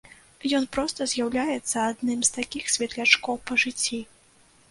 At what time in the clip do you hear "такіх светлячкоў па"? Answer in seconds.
2.37-3.61